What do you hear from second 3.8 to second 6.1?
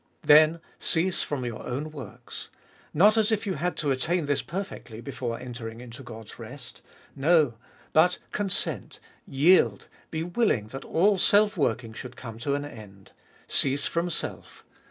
attain this perfectly before entering into